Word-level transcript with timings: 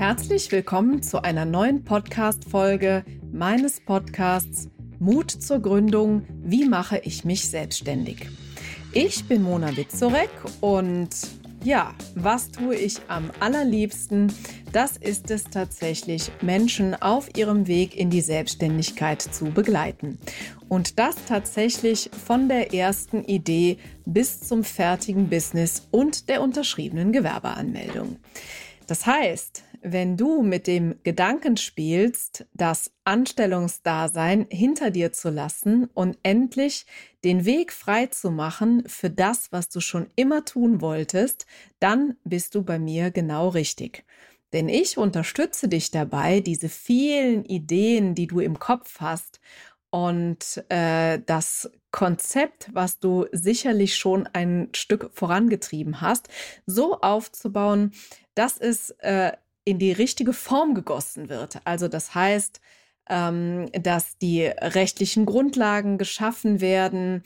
Herzlich 0.00 0.50
willkommen 0.50 1.02
zu 1.02 1.24
einer 1.24 1.44
neuen 1.44 1.84
Podcast-Folge 1.84 3.04
meines 3.30 3.82
Podcasts 3.82 4.70
Mut 4.98 5.30
zur 5.30 5.60
Gründung. 5.60 6.24
Wie 6.42 6.64
mache 6.64 7.02
ich 7.04 7.26
mich 7.26 7.50
selbstständig? 7.50 8.26
Ich 8.92 9.26
bin 9.26 9.42
Mona 9.42 9.76
Witzorek 9.76 10.30
und 10.62 11.10
ja, 11.62 11.94
was 12.14 12.50
tue 12.50 12.76
ich 12.76 12.96
am 13.08 13.30
allerliebsten? 13.40 14.32
Das 14.72 14.96
ist 14.96 15.30
es 15.30 15.44
tatsächlich, 15.44 16.32
Menschen 16.40 16.94
auf 16.94 17.36
ihrem 17.36 17.66
Weg 17.66 17.94
in 17.94 18.08
die 18.08 18.22
Selbstständigkeit 18.22 19.20
zu 19.20 19.50
begleiten. 19.50 20.18
Und 20.70 20.98
das 20.98 21.16
tatsächlich 21.28 22.08
von 22.24 22.48
der 22.48 22.72
ersten 22.72 23.22
Idee 23.22 23.76
bis 24.06 24.40
zum 24.40 24.64
fertigen 24.64 25.28
Business 25.28 25.88
und 25.90 26.30
der 26.30 26.40
unterschriebenen 26.40 27.12
Gewerbeanmeldung. 27.12 28.16
Das 28.86 29.04
heißt, 29.04 29.62
wenn 29.82 30.16
du 30.16 30.42
mit 30.42 30.66
dem 30.66 30.96
Gedanken 31.02 31.56
spielst, 31.56 32.46
das 32.54 32.92
Anstellungsdasein 33.04 34.46
hinter 34.50 34.90
dir 34.90 35.12
zu 35.12 35.30
lassen 35.30 35.88
und 35.94 36.18
endlich 36.22 36.86
den 37.24 37.44
Weg 37.44 37.72
frei 37.72 38.06
zu 38.06 38.30
machen 38.30 38.84
für 38.86 39.10
das, 39.10 39.52
was 39.52 39.68
du 39.68 39.80
schon 39.80 40.08
immer 40.16 40.44
tun 40.44 40.80
wolltest, 40.80 41.46
dann 41.78 42.16
bist 42.24 42.54
du 42.54 42.62
bei 42.62 42.78
mir 42.78 43.10
genau 43.10 43.48
richtig. 43.48 44.04
Denn 44.52 44.68
ich 44.68 44.98
unterstütze 44.98 45.68
dich 45.68 45.90
dabei, 45.90 46.40
diese 46.40 46.68
vielen 46.68 47.44
Ideen, 47.44 48.14
die 48.14 48.26
du 48.26 48.40
im 48.40 48.58
Kopf 48.58 49.00
hast 49.00 49.40
und 49.90 50.64
äh, 50.68 51.20
das 51.24 51.70
Konzept, 51.90 52.68
was 52.72 52.98
du 53.00 53.26
sicherlich 53.32 53.96
schon 53.96 54.26
ein 54.32 54.68
Stück 54.74 55.10
vorangetrieben 55.14 56.00
hast, 56.00 56.28
so 56.66 57.00
aufzubauen, 57.00 57.92
dass 58.34 58.56
es 58.58 58.90
äh, 59.00 59.32
in 59.70 59.78
die 59.78 59.92
richtige 59.92 60.32
Form 60.32 60.74
gegossen 60.74 61.28
wird. 61.28 61.60
Also 61.64 61.88
das 61.88 62.14
heißt, 62.14 62.60
ähm, 63.08 63.70
dass 63.72 64.18
die 64.18 64.44
rechtlichen 64.44 65.26
Grundlagen 65.26 65.98
geschaffen 65.98 66.60
werden, 66.60 67.22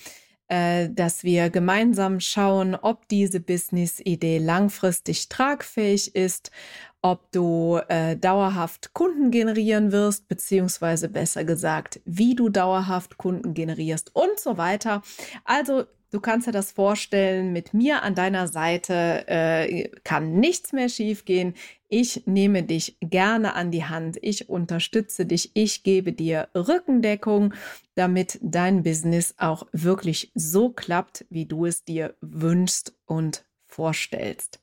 äh, 0.48 0.88
dass 0.90 1.24
wir 1.24 1.50
gemeinsam 1.50 2.20
schauen, 2.20 2.74
ob 2.74 3.08
diese 3.08 3.40
Business-Idee 3.40 4.38
langfristig 4.38 5.28
tragfähig 5.28 6.14
ist, 6.14 6.50
ob 7.02 7.30
du 7.32 7.80
äh, 7.88 8.16
dauerhaft 8.16 8.94
Kunden 8.94 9.30
generieren 9.30 9.92
wirst, 9.92 10.28
beziehungsweise 10.28 11.08
besser 11.08 11.44
gesagt, 11.44 12.00
wie 12.06 12.34
du 12.34 12.48
dauerhaft 12.48 13.18
Kunden 13.18 13.52
generierst 13.52 14.14
und 14.14 14.38
so 14.38 14.56
weiter. 14.56 15.02
Also 15.44 15.84
Du 16.14 16.20
kannst 16.20 16.46
dir 16.46 16.52
das 16.52 16.70
vorstellen, 16.70 17.52
mit 17.52 17.74
mir 17.74 18.04
an 18.04 18.14
deiner 18.14 18.46
Seite 18.46 19.26
äh, 19.26 19.88
kann 20.04 20.34
nichts 20.38 20.72
mehr 20.72 20.88
schiefgehen. 20.88 21.54
Ich 21.88 22.22
nehme 22.24 22.62
dich 22.62 22.96
gerne 23.00 23.54
an 23.56 23.72
die 23.72 23.82
Hand. 23.82 24.18
Ich 24.22 24.48
unterstütze 24.48 25.26
dich. 25.26 25.50
Ich 25.54 25.82
gebe 25.82 26.12
dir 26.12 26.46
Rückendeckung, 26.54 27.52
damit 27.96 28.38
dein 28.42 28.84
Business 28.84 29.34
auch 29.38 29.66
wirklich 29.72 30.30
so 30.36 30.70
klappt, 30.70 31.24
wie 31.30 31.46
du 31.46 31.66
es 31.66 31.82
dir 31.82 32.14
wünschst 32.20 32.94
und 33.06 33.44
vorstellst. 33.66 34.60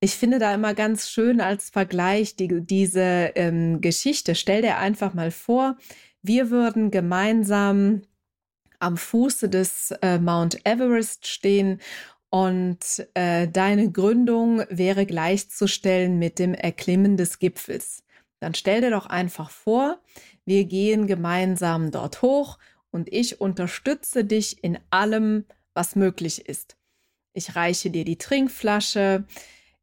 Ich 0.00 0.14
finde 0.14 0.38
da 0.38 0.54
immer 0.54 0.72
ganz 0.72 1.10
schön 1.10 1.42
als 1.42 1.68
Vergleich 1.68 2.34
die, 2.34 2.62
diese 2.62 3.32
ähm, 3.34 3.82
Geschichte. 3.82 4.34
Stell 4.34 4.62
dir 4.62 4.78
einfach 4.78 5.12
mal 5.12 5.30
vor, 5.30 5.76
wir 6.22 6.48
würden 6.48 6.90
gemeinsam 6.90 8.00
am 8.78 8.96
Fuße 8.96 9.48
des 9.48 9.92
äh, 10.02 10.18
Mount 10.18 10.64
Everest 10.66 11.26
stehen 11.26 11.80
und 12.30 13.06
äh, 13.14 13.46
deine 13.46 13.90
Gründung 13.90 14.64
wäre 14.68 15.06
gleichzustellen 15.06 16.18
mit 16.18 16.38
dem 16.38 16.52
Erklimmen 16.52 17.16
des 17.16 17.38
Gipfels. 17.38 18.02
Dann 18.40 18.54
stell 18.54 18.80
dir 18.80 18.90
doch 18.90 19.06
einfach 19.06 19.50
vor, 19.50 20.00
wir 20.44 20.64
gehen 20.64 21.06
gemeinsam 21.06 21.90
dort 21.90 22.22
hoch 22.22 22.58
und 22.90 23.12
ich 23.12 23.40
unterstütze 23.40 24.24
dich 24.24 24.62
in 24.62 24.78
allem, 24.90 25.44
was 25.74 25.96
möglich 25.96 26.48
ist. 26.48 26.76
Ich 27.32 27.56
reiche 27.56 27.90
dir 27.90 28.04
die 28.04 28.18
Trinkflasche, 28.18 29.24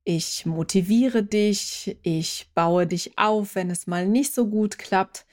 ich 0.03 0.45
motiviere 0.45 1.23
dich, 1.23 1.97
ich 2.01 2.49
baue 2.53 2.87
dich 2.87 3.17
auf, 3.17 3.55
wenn 3.55 3.69
es 3.69 3.87
mal 3.87 4.07
nicht 4.07 4.33
so 4.33 4.47
gut 4.47 4.77
klappt. 4.77 5.25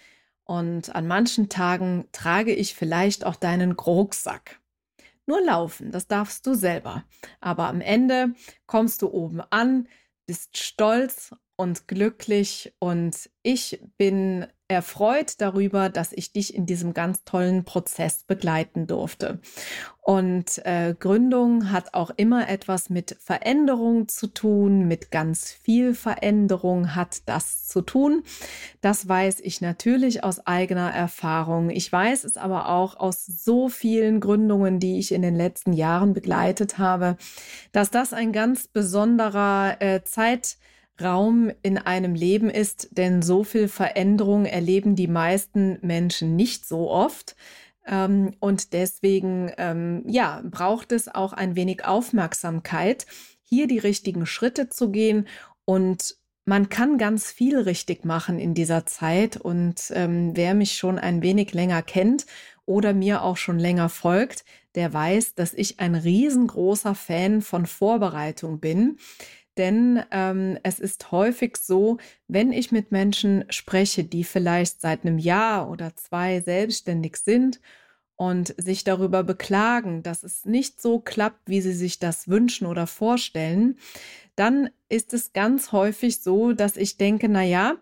Und 0.49 0.95
an 0.95 1.07
manchen 1.07 1.51
Tagen 1.51 2.09
trage 2.11 2.55
ich 2.55 2.75
vielleicht 2.75 3.27
auch 3.27 3.37
deinen 3.37 3.73
Rucksack. 3.73 4.61
Nur 5.27 5.43
laufen, 5.43 5.93
das 5.93 6.07
darfst 6.07 6.47
du 6.47 6.55
selber. 6.55 7.05
Aber 7.41 7.69
am 7.69 7.83
Ende 7.83 8.33
kommst 8.67 9.03
du 9.03 9.09
oben 9.09 9.43
an, 9.51 9.89
bist 10.27 10.57
stolz 10.57 11.35
und 11.57 11.87
glücklich 11.87 12.73
und 12.79 13.29
ich 13.43 13.83
bin 13.99 14.47
erfreut 14.69 15.41
darüber, 15.41 15.89
dass 15.89 16.13
ich 16.13 16.33
dich 16.33 16.55
in 16.55 16.67
diesem 16.67 16.93
ganz 16.93 17.25
tollen 17.25 17.65
Prozess 17.65 18.23
begleiten 18.25 18.87
durfte. 18.87 19.41
Und 20.03 20.65
äh, 20.65 20.95
Gründung 20.99 21.71
hat 21.71 21.93
auch 21.95 22.11
immer 22.17 22.49
etwas 22.49 22.89
mit 22.89 23.17
Veränderung 23.21 24.09
zu 24.09 24.27
tun, 24.27 24.87
mit 24.87 25.11
ganz 25.11 25.51
viel 25.51 25.95
Veränderung 25.95 26.95
hat 26.95 27.23
das 27.27 27.67
zu 27.67 27.83
tun. 27.83 28.23
Das 28.81 29.09
weiß 29.09 29.41
ich 29.41 29.61
natürlich 29.61 30.25
aus 30.25 30.47
eigener 30.47 30.91
Erfahrung. 30.91 31.71
Ich 31.71 31.91
weiß 31.91 32.25
es 32.25 32.37
aber 32.37 32.69
auch 32.69 32.97
aus 32.97 33.27
so 33.27 33.69
vielen 33.69 34.21
Gründungen, 34.21 34.81
die 34.81 34.99
ich 34.99 35.13
in 35.13 35.23
den 35.23 35.35
letzten 35.35 35.73
Jahren 35.73 36.15
begleitet 36.15 36.79
habe, 36.79 37.17
dass 37.73 37.91
das 37.91 38.13
ein 38.13 38.33
ganz 38.33 38.67
besonderer 38.67 39.77
äh, 39.81 40.05
Zeit 40.05 40.57
Raum 41.01 41.51
in 41.63 41.79
einem 41.79 42.15
Leben 42.15 42.51
ist, 42.51 42.89
denn 42.93 43.23
so 43.23 43.45
viel 43.45 43.69
Veränderung 43.69 44.45
erleben 44.45 44.97
die 44.97 45.09
meisten 45.09 45.79
Menschen 45.83 46.37
nicht 46.37 46.67
so 46.67 46.91
oft. 46.91 47.37
Ähm, 47.87 48.35
und 48.41 48.73
deswegen, 48.73 49.51
ähm, 49.57 50.05
ja, 50.07 50.43
braucht 50.45 50.93
es 50.93 51.09
auch 51.13 51.33
ein 51.33 51.57
wenig 51.57 51.85
Aufmerksamkeit, 51.85 53.07
hier 53.43 53.67
die 53.67 53.79
richtigen 53.79 54.27
Schritte 54.27 54.69
zu 54.69 54.91
gehen. 54.91 55.27
Und 55.65 56.17
man 56.45 56.69
kann 56.69 56.99
ganz 56.99 57.31
viel 57.31 57.59
richtig 57.59 58.05
machen 58.05 58.39
in 58.39 58.55
dieser 58.55 58.87
Zeit. 58.87 59.37
Und 59.37 59.93
ähm, 59.95 60.33
wer 60.35 60.55
mich 60.55 60.77
schon 60.77 60.99
ein 60.99 61.23
wenig 61.23 61.53
länger 61.53 61.83
kennt 61.83 62.27
oder 62.67 62.93
mir 62.93 63.23
auch 63.23 63.37
schon 63.37 63.59
länger 63.59 63.89
folgt, 63.89 64.45
der 64.75 64.93
weiß, 64.93 65.35
dass 65.35 65.55
ich 65.55 65.81
ein 65.81 65.95
riesengroßer 65.95 66.95
Fan 66.95 67.43
von 67.43 67.67
Vorbereitung 67.67 68.61
bin. 68.61 68.99
Denn 69.59 70.03
ähm, 70.13 70.57
es 70.63 70.79
ist 70.79 71.11
häufig 71.11 71.57
so, 71.57 71.99
wenn 72.29 72.53
ich 72.53 72.71
mit 72.73 72.93
Menschen 72.93 73.45
spreche, 73.51 74.05
die 74.05 74.25
vielleicht 74.25 74.81
seit 74.81 75.05
einem 75.05 75.19
Jahr 75.19 75.69
oder 75.69 75.95
zwei 75.97 76.41
selbstständig 76.41 77.17
sind 77.17 77.61
und 78.15 78.55
sich 78.57 78.85
darüber 78.85 79.25
beklagen, 79.25 80.03
dass 80.05 80.23
es 80.23 80.45
nicht 80.45 80.81
so 80.81 81.01
klappt, 81.01 81.49
wie 81.49 81.61
sie 81.61 81.73
sich 81.73 81.99
das 81.99 82.29
wünschen 82.29 82.67
oder 82.67 82.87
vorstellen, 82.87 83.77
dann 84.37 84.71
ist 84.89 85.13
es 85.13 85.33
ganz 85.33 85.73
häufig 85.73 86.21
so, 86.21 86.53
dass 86.53 86.77
ich 86.77 86.97
denke, 86.97 87.29
na 87.29 87.43
ja, 87.43 87.75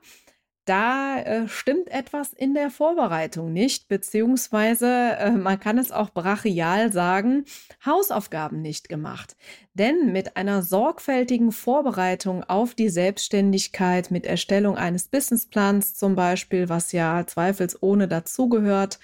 da 0.67 1.19
äh, 1.21 1.49
stimmt 1.49 1.89
etwas 1.89 2.33
in 2.33 2.53
der 2.53 2.71
Vorbereitung 2.71 3.53
nicht, 3.53 3.89
beziehungsweise 3.89 5.17
äh, 5.19 5.31
man 5.31 5.59
kann 5.59 5.79
es 5.79 5.93
auch 5.93 6.11
brachial 6.11 6.93
sagen, 6.93 7.45
Hausaufgaben 7.85 8.61
nicht 8.61 8.89
gemacht. 8.89 9.37
Denn 9.75 10.13
mit 10.13 10.37
einer 10.37 10.63
sorgfältigen 10.63 11.53
Vorbereitung 11.53 12.45
auf 12.45 12.75
die 12.75 12.89
Selbstständigkeit, 12.89 14.11
mit 14.11 14.27
Erstellung 14.27 14.77
eines 14.77 15.09
Businessplans 15.09 15.95
zum 15.95 16.17
Beispiel, 16.17 16.69
was 16.69 16.93
ja 16.93 17.25
zweifelsohne 17.27 18.09
dazugehört, 18.09 18.99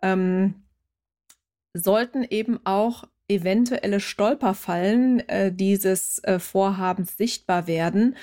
ähm, 0.00 0.64
sollten 1.74 2.24
eben 2.24 2.58
auch 2.64 3.04
eventuelle 3.28 4.00
Stolperfallen 4.00 5.20
äh, 5.28 5.52
dieses 5.52 6.18
äh, 6.24 6.38
Vorhabens 6.38 7.16
sichtbar 7.16 7.66
werden. 7.66 8.16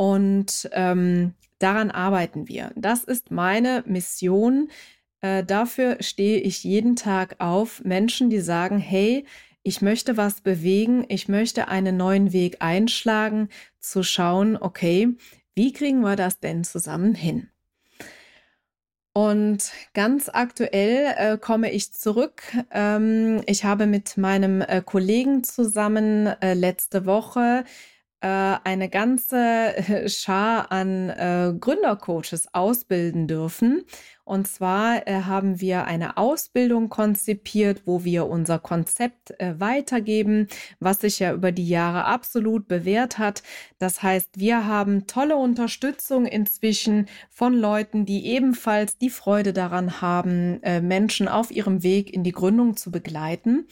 Und 0.00 0.70
ähm, 0.72 1.34
Daran 1.60 1.90
arbeiten 1.90 2.48
wir. 2.48 2.72
Das 2.74 3.04
ist 3.04 3.30
meine 3.30 3.84
Mission. 3.86 4.70
Äh, 5.20 5.44
dafür 5.44 5.98
stehe 6.00 6.40
ich 6.40 6.64
jeden 6.64 6.96
Tag 6.96 7.36
auf. 7.38 7.84
Menschen, 7.84 8.30
die 8.30 8.40
sagen, 8.40 8.78
hey, 8.78 9.26
ich 9.62 9.82
möchte 9.82 10.16
was 10.16 10.40
bewegen, 10.40 11.04
ich 11.08 11.28
möchte 11.28 11.68
einen 11.68 11.98
neuen 11.98 12.32
Weg 12.32 12.56
einschlagen, 12.60 13.50
zu 13.78 14.02
schauen, 14.02 14.56
okay, 14.56 15.08
wie 15.54 15.74
kriegen 15.74 16.00
wir 16.00 16.16
das 16.16 16.40
denn 16.40 16.64
zusammen 16.64 17.14
hin? 17.14 17.50
Und 19.12 19.72
ganz 19.92 20.30
aktuell 20.32 21.14
äh, 21.18 21.36
komme 21.36 21.70
ich 21.72 21.92
zurück. 21.92 22.40
Ähm, 22.70 23.42
ich 23.44 23.64
habe 23.64 23.86
mit 23.86 24.16
meinem 24.16 24.62
äh, 24.62 24.80
Kollegen 24.80 25.44
zusammen 25.44 26.26
äh, 26.26 26.54
letzte 26.54 27.04
Woche 27.04 27.64
eine 28.26 28.88
ganze 28.88 29.74
Schar 30.08 30.70
an 30.70 31.08
äh, 31.10 31.52
Gründercoaches 31.58 32.52
ausbilden 32.52 33.26
dürfen. 33.26 33.84
Und 34.30 34.46
zwar 34.46 35.08
äh, 35.08 35.22
haben 35.22 35.60
wir 35.60 35.86
eine 35.86 36.16
Ausbildung 36.16 36.88
konzipiert, 36.88 37.82
wo 37.84 38.04
wir 38.04 38.28
unser 38.28 38.60
Konzept 38.60 39.32
äh, 39.40 39.58
weitergeben, 39.58 40.46
was 40.78 41.00
sich 41.00 41.18
ja 41.18 41.32
über 41.32 41.50
die 41.50 41.68
Jahre 41.68 42.04
absolut 42.04 42.68
bewährt 42.68 43.18
hat. 43.18 43.42
Das 43.80 44.04
heißt, 44.04 44.38
wir 44.38 44.68
haben 44.68 45.08
tolle 45.08 45.34
Unterstützung 45.34 46.26
inzwischen 46.26 47.08
von 47.28 47.54
Leuten, 47.54 48.06
die 48.06 48.24
ebenfalls 48.26 48.98
die 48.98 49.10
Freude 49.10 49.52
daran 49.52 50.00
haben, 50.00 50.62
äh, 50.62 50.80
Menschen 50.80 51.26
auf 51.26 51.50
ihrem 51.50 51.82
Weg 51.82 52.14
in 52.14 52.22
die 52.22 52.30
Gründung 52.30 52.76
zu 52.76 52.92
begleiten. 52.92 53.66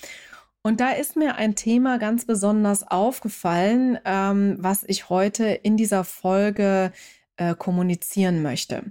Und 0.63 0.81
da 0.81 0.91
ist 0.91 1.17
mir 1.17 1.37
ein 1.37 1.55
Thema 1.55 1.99
ganz 1.99 2.25
besonders 2.25 2.87
aufgefallen, 2.87 3.99
ähm, 4.05 4.57
was 4.59 4.85
ich 4.85 5.09
heute 5.09 5.47
in 5.47 5.77
dieser 5.77 6.05
Folge 6.05 6.93
äh, 7.37 7.55
kommunizieren 7.55 8.43
möchte. 8.43 8.83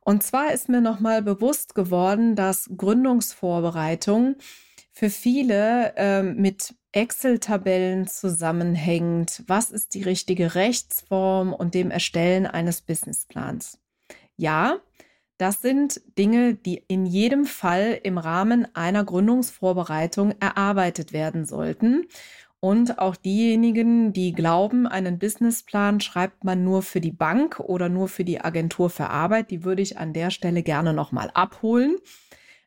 Und 0.00 0.22
zwar 0.22 0.52
ist 0.52 0.68
mir 0.68 0.80
nochmal 0.80 1.22
bewusst 1.22 1.74
geworden, 1.74 2.36
dass 2.36 2.70
Gründungsvorbereitung 2.76 4.36
für 4.92 5.10
viele 5.10 5.94
äh, 5.96 6.22
mit 6.22 6.74
Excel-Tabellen 6.92 8.06
zusammenhängt. 8.06 9.42
Was 9.46 9.70
ist 9.70 9.94
die 9.94 10.02
richtige 10.02 10.54
Rechtsform 10.54 11.52
und 11.52 11.74
dem 11.74 11.90
Erstellen 11.90 12.46
eines 12.46 12.80
Businessplans? 12.80 13.78
Ja, 14.36 14.78
das 15.40 15.62
sind 15.62 16.02
Dinge, 16.18 16.54
die 16.54 16.84
in 16.86 17.06
jedem 17.06 17.46
Fall 17.46 17.98
im 18.02 18.18
Rahmen 18.18 18.68
einer 18.74 19.04
Gründungsvorbereitung 19.04 20.34
erarbeitet 20.38 21.14
werden 21.14 21.46
sollten. 21.46 22.06
Und 22.60 22.98
auch 22.98 23.16
diejenigen, 23.16 24.12
die 24.12 24.32
glauben, 24.32 24.86
einen 24.86 25.18
Businessplan 25.18 26.00
schreibt 26.00 26.44
man 26.44 26.62
nur 26.62 26.82
für 26.82 27.00
die 27.00 27.10
Bank 27.10 27.58
oder 27.58 27.88
nur 27.88 28.08
für 28.08 28.24
die 28.24 28.42
Agentur 28.42 28.90
für 28.90 29.08
Arbeit, 29.08 29.50
die 29.50 29.64
würde 29.64 29.80
ich 29.80 29.96
an 29.96 30.12
der 30.12 30.30
Stelle 30.30 30.62
gerne 30.62 30.92
nochmal 30.92 31.30
abholen. 31.32 31.96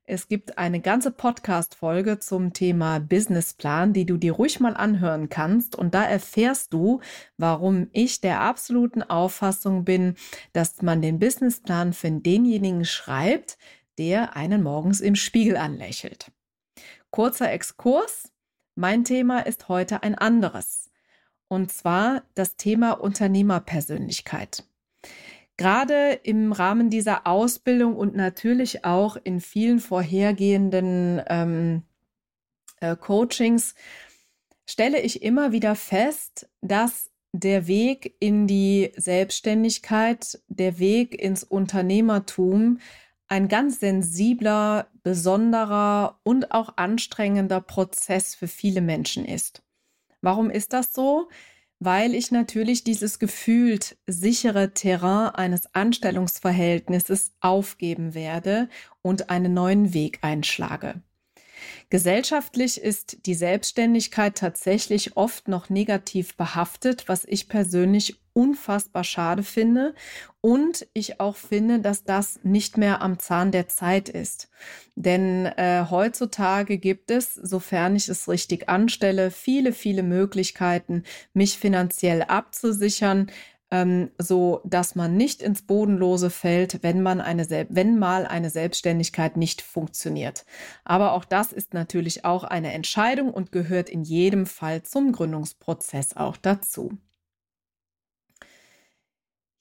Es 0.06 0.28
gibt 0.28 0.58
eine 0.58 0.82
ganze 0.82 1.12
Podcast-Folge 1.12 2.20
zum 2.20 2.52
Thema 2.52 3.00
Businessplan, 3.00 3.94
die 3.94 4.06
du 4.06 4.18
dir 4.18 4.34
ruhig 4.34 4.60
mal 4.60 4.76
anhören 4.76 5.30
kannst. 5.30 5.78
Und 5.78 5.94
da 5.94 6.04
erfährst 6.04 6.74
du, 6.74 7.00
warum 7.38 7.88
ich 7.94 8.20
der 8.20 8.42
absoluten 8.42 9.02
Auffassung 9.02 9.86
bin, 9.86 10.16
dass 10.52 10.82
man 10.82 11.02
den 11.02 11.20
Businessplan 11.20 11.94
für 11.94 12.12
denjenigen 12.12 12.84
schreibt, 12.84 13.58
der 13.98 14.36
einen 14.36 14.62
morgens 14.62 15.00
im 15.00 15.16
Spiegel 15.16 15.56
anlächelt. 15.56 16.34
Kurzer 17.10 17.54
Exkurs. 17.54 18.30
Mein 18.76 19.06
Thema 19.06 19.40
ist 19.40 19.70
heute 19.70 20.04
ein 20.04 20.16
anderes. 20.16 20.92
Und 21.48 21.72
zwar 21.72 22.24
das 22.34 22.58
Thema 22.58 22.92
Unternehmerpersönlichkeit. 22.92 24.66
Gerade 25.58 26.14
im 26.24 26.52
Rahmen 26.52 26.90
dieser 26.90 27.28
Ausbildung 27.28 27.96
und 27.96 28.16
natürlich 28.16 28.86
auch 28.86 29.18
in 29.24 29.40
vielen 29.40 29.80
vorhergehenden 29.80 31.22
ähm, 31.28 31.84
äh, 32.80 32.96
Coachings 32.96 33.76
stelle 34.66 35.00
ich 35.02 35.22
immer 35.22 35.52
wieder 35.52 35.76
fest, 35.76 36.50
dass 36.62 37.12
der 37.34 37.68
Weg 37.68 38.16
in 38.20 38.48
die 38.48 38.92
Selbstständigkeit, 38.96 40.40
der 40.48 40.80
Weg 40.80 41.20
ins 41.20 41.44
Unternehmertum 41.44 42.80
ein 43.28 43.48
ganz 43.48 43.80
sensibler, 43.80 44.88
besonderer 45.02 46.20
und 46.24 46.52
auch 46.52 46.78
anstrengender 46.78 47.62
Prozess 47.62 48.36
für 48.36 48.48
viele 48.48 48.82
Menschen 48.82 49.26
ist. 49.26 49.64
Warum 50.22 50.50
ist 50.50 50.74
das 50.74 50.94
so? 50.94 51.30
Weil 51.84 52.16
ich 52.16 52.32
natürlich 52.32 52.84
dieses 52.84 53.20
gefühlt 53.20 53.98
sichere 54.08 54.74
Terrain 54.74 55.30
eines 55.36 55.74
Anstellungsverhältnisses 55.74 57.34
aufgeben 57.42 58.14
werde 58.14 58.70
und 59.02 59.30
einen 59.30 59.54
neuen 59.54 59.94
Weg 59.94 60.20
einschlage. 60.22 61.02
Gesellschaftlich 61.90 62.82
ist 62.82 63.26
die 63.26 63.36
Selbstständigkeit 63.36 64.36
tatsächlich 64.36 65.18
oft 65.18 65.48
noch 65.48 65.70
negativ 65.70 66.36
behaftet, 66.36 67.08
was 67.08 67.26
ich 67.26 67.48
persönlich 67.50 68.18
unfassbar 68.34 69.04
schade 69.04 69.44
finde 69.44 69.94
und 70.42 70.88
ich 70.94 71.20
auch 71.20 71.36
finde, 71.36 71.80
dass 71.80 72.04
das 72.04 72.40
nicht 72.44 72.78
mehr 72.78 73.02
am 73.02 73.20
Zahn 73.20 73.52
der 73.52 73.68
Zeit 73.68 74.10
ist. 74.10 74.50
Denn 74.96 75.46
äh, 75.46 75.86
heutzutage 75.90 76.78
gibt 76.78 77.12
es, 77.12 77.34
sofern 77.36 77.96
ich 77.96 78.10
es 78.10 78.28
richtig 78.28 78.70
anstelle, 78.70 79.32
viele, 79.32 79.72
viele 79.72 80.04
Möglichkeiten, 80.04 81.04
mich 81.34 81.58
finanziell 81.58 82.24
abzusichern, 82.24 83.32
ähm, 83.74 84.12
so 84.20 84.62
dass 84.66 84.94
man 84.94 85.18
nicht 85.18 85.42
ins 85.42 85.64
Bodenlose 85.64 86.30
fällt, 86.30 86.84
wenn 86.84 87.02
man 87.02 87.20
eine, 87.20 87.50
wenn 87.70 87.98
mal 87.98 88.28
eine 88.28 88.52
Selbstständigkeit 88.52 89.36
nicht 89.36 89.64
funktioniert. 89.64 90.46
Aber 90.86 91.14
auch 91.14 91.26
das 91.26 91.52
ist 91.52 91.74
natürlich 91.74 92.24
auch 92.24 92.44
eine 92.44 92.72
Entscheidung 92.72 93.34
und 93.34 93.52
gehört 93.52 93.90
in 93.90 94.04
jedem 94.04 94.46
Fall 94.46 94.84
zum 94.84 95.12
Gründungsprozess 95.12 96.16
auch 96.16 96.38
dazu. 96.38 96.92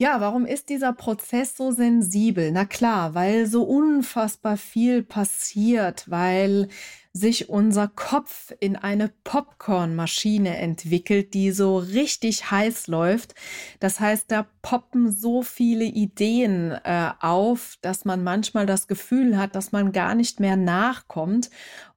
Ja, 0.02 0.20
warum 0.20 0.46
ist 0.46 0.68
dieser 0.68 0.92
Prozess 0.92 1.56
so 1.56 1.70
sensibel? 1.70 2.50
Na 2.50 2.64
klar, 2.64 3.14
weil 3.14 3.46
so 3.46 3.62
unfassbar 3.62 4.56
viel 4.56 5.04
passiert, 5.04 6.10
weil 6.10 6.66
sich 7.12 7.48
unser 7.48 7.86
Kopf 7.86 8.52
in 8.58 8.74
eine 8.74 9.12
Popcornmaschine 9.22 10.56
entwickelt, 10.56 11.34
die 11.34 11.52
so 11.52 11.78
richtig 11.78 12.50
heiß 12.50 12.88
läuft. 12.88 13.36
Das 13.78 14.00
heißt, 14.00 14.24
da 14.32 14.48
poppen 14.62 15.12
so 15.12 15.42
viele 15.44 15.84
Ideen 15.84 16.72
äh, 16.82 17.10
auf, 17.20 17.78
dass 17.80 18.04
man 18.04 18.24
manchmal 18.24 18.66
das 18.66 18.88
Gefühl 18.88 19.38
hat, 19.38 19.54
dass 19.54 19.70
man 19.70 19.92
gar 19.92 20.16
nicht 20.16 20.40
mehr 20.40 20.56
nachkommt. 20.56 21.48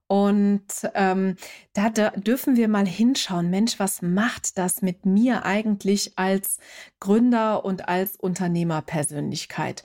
Und 0.08 0.62
ähm, 0.94 1.36
da, 1.72 1.90
da 1.90 2.10
dürfen 2.10 2.56
wir 2.56 2.68
mal 2.68 2.86
hinschauen, 2.86 3.50
Mensch, 3.50 3.80
was 3.80 4.02
macht 4.02 4.56
das 4.56 4.80
mit 4.80 5.04
mir 5.04 5.44
eigentlich 5.44 6.12
als 6.16 6.58
Gründer 7.00 7.64
und 7.64 7.88
als 7.88 8.14
Unternehmerpersönlichkeit? 8.16 9.84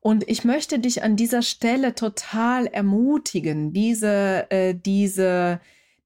Und 0.00 0.28
ich 0.28 0.44
möchte 0.44 0.78
dich 0.78 1.02
an 1.02 1.16
dieser 1.16 1.42
Stelle 1.42 1.94
total 1.94 2.66
ermutigen, 2.66 3.72
diese, 3.72 4.50
äh, 4.50 4.74
diese, 4.74 5.60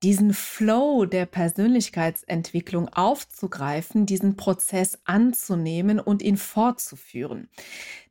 diesen 0.05 0.35
Flow 0.35 1.05
der 1.05 1.27
Persönlichkeitsentwicklung 1.27 2.89
aufzugreifen, 2.91 4.07
diesen 4.07 4.37
Prozess 4.37 4.99
anzunehmen 5.05 5.99
und 5.99 6.23
ihn 6.23 6.37
fortzuführen. 6.37 7.49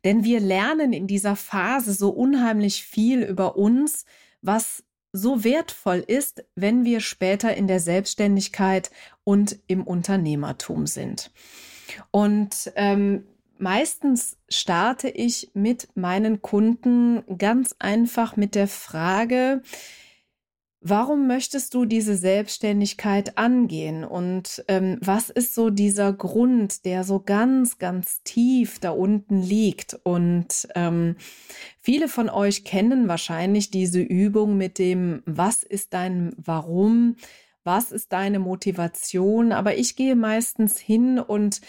Denn 0.03 0.25
wir 0.25 0.41
lernen 0.41 0.91
in 0.91 1.07
dieser 1.07 1.37
Phase 1.37 1.93
so 1.93 2.09
unheimlich 2.09 2.83
viel 2.83 3.23
über 3.23 3.55
uns, 3.55 4.05
was 4.41 4.83
so 5.13 5.43
wertvoll 5.43 6.03
ist, 6.05 6.45
wenn 6.55 6.85
wir 6.85 6.99
später 7.01 7.55
in 7.55 7.67
der 7.67 7.79
Selbstständigkeit 7.79 8.91
und 9.23 9.59
im 9.67 9.83
Unternehmertum 9.83 10.87
sind. 10.87 11.31
Und 12.11 12.71
ähm, 12.75 13.25
meistens 13.57 14.37
starte 14.49 15.09
ich 15.09 15.51
mit 15.53 15.89
meinen 15.95 16.41
Kunden 16.41 17.23
ganz 17.37 17.75
einfach 17.79 18.37
mit 18.37 18.55
der 18.55 18.67
Frage, 18.67 19.61
Warum 20.83 21.27
möchtest 21.27 21.75
du 21.75 21.85
diese 21.85 22.17
Selbstständigkeit 22.17 23.37
angehen? 23.37 24.03
Und 24.03 24.63
ähm, 24.67 24.97
was 24.99 25.29
ist 25.29 25.53
so 25.53 25.69
dieser 25.69 26.11
Grund, 26.11 26.85
der 26.85 27.03
so 27.03 27.19
ganz, 27.19 27.77
ganz 27.77 28.23
tief 28.23 28.79
da 28.79 28.89
unten 28.89 29.43
liegt? 29.43 29.99
Und 30.01 30.67
ähm, 30.73 31.17
viele 31.79 32.07
von 32.07 32.31
euch 32.31 32.65
kennen 32.65 33.07
wahrscheinlich 33.07 33.69
diese 33.69 34.01
Übung 34.01 34.57
mit 34.57 34.79
dem, 34.79 35.21
was 35.27 35.61
ist 35.61 35.93
dein 35.93 36.33
Warum? 36.37 37.15
Was 37.63 37.91
ist 37.91 38.11
deine 38.11 38.39
Motivation? 38.39 39.51
Aber 39.51 39.75
ich 39.75 39.95
gehe 39.95 40.15
meistens 40.15 40.79
hin 40.79 41.19
und 41.19 41.61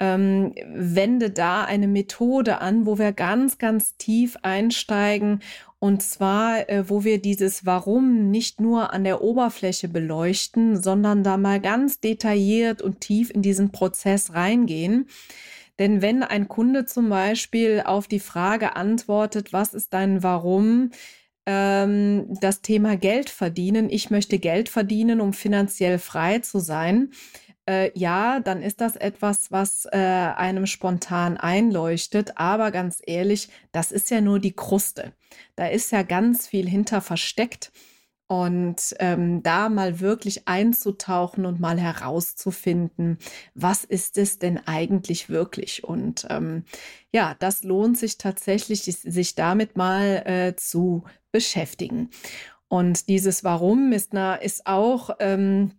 ähm, 0.00 0.54
wende 0.66 1.30
da 1.30 1.64
eine 1.64 1.86
Methode 1.86 2.60
an, 2.60 2.84
wo 2.84 2.98
wir 2.98 3.12
ganz, 3.12 3.58
ganz 3.58 3.96
tief 3.96 4.36
einsteigen 4.42 5.40
und 5.86 6.02
zwar, 6.02 6.68
äh, 6.68 6.90
wo 6.90 7.04
wir 7.04 7.22
dieses 7.22 7.64
Warum 7.64 8.28
nicht 8.30 8.60
nur 8.60 8.92
an 8.92 9.04
der 9.04 9.22
Oberfläche 9.22 9.86
beleuchten, 9.86 10.82
sondern 10.82 11.22
da 11.22 11.36
mal 11.36 11.60
ganz 11.60 12.00
detailliert 12.00 12.82
und 12.82 13.00
tief 13.00 13.30
in 13.30 13.40
diesen 13.40 13.70
Prozess 13.70 14.34
reingehen. 14.34 15.06
Denn 15.78 16.02
wenn 16.02 16.24
ein 16.24 16.48
Kunde 16.48 16.86
zum 16.86 17.08
Beispiel 17.08 17.82
auf 17.84 18.08
die 18.08 18.18
Frage 18.18 18.74
antwortet, 18.74 19.52
was 19.52 19.74
ist 19.74 19.94
dein 19.94 20.24
Warum, 20.24 20.90
ähm, 21.46 22.26
das 22.40 22.62
Thema 22.62 22.96
Geld 22.96 23.30
verdienen, 23.30 23.88
ich 23.88 24.10
möchte 24.10 24.40
Geld 24.40 24.68
verdienen, 24.68 25.20
um 25.20 25.32
finanziell 25.32 25.98
frei 26.00 26.40
zu 26.40 26.58
sein, 26.58 27.10
äh, 27.68 27.90
ja, 27.98 28.40
dann 28.40 28.62
ist 28.62 28.80
das 28.80 28.96
etwas, 28.96 29.50
was 29.52 29.86
äh, 29.86 29.96
einem 29.98 30.66
spontan 30.66 31.36
einleuchtet. 31.36 32.38
Aber 32.38 32.70
ganz 32.70 33.02
ehrlich, 33.06 33.48
das 33.72 33.92
ist 33.92 34.10
ja 34.10 34.20
nur 34.20 34.38
die 34.40 34.52
Kruste. 34.54 35.12
Da 35.56 35.66
ist 35.66 35.92
ja 35.92 36.02
ganz 36.02 36.46
viel 36.46 36.68
hinter 36.68 37.00
versteckt. 37.00 37.72
und 38.28 38.94
ähm, 38.98 39.42
da 39.44 39.68
mal 39.68 40.00
wirklich 40.00 40.48
einzutauchen 40.48 41.46
und 41.46 41.60
mal 41.60 41.78
herauszufinden, 41.78 43.18
was 43.54 43.84
ist 43.84 44.18
es 44.18 44.38
denn 44.40 44.58
eigentlich 44.66 45.28
wirklich? 45.28 45.84
Und 45.84 46.26
ähm, 46.30 46.64
ja, 47.12 47.36
das 47.38 47.62
lohnt 47.62 47.96
sich 47.98 48.18
tatsächlich, 48.18 48.82
sich 48.82 49.34
damit 49.36 49.76
mal 49.76 50.22
äh, 50.26 50.56
zu 50.56 51.04
beschäftigen. 51.30 52.10
Und 52.68 53.08
dieses 53.08 53.44
Warum 53.44 53.92
ist, 53.92 54.12
na, 54.12 54.34
ist 54.34 54.66
auch 54.66 55.10
ähm, 55.20 55.72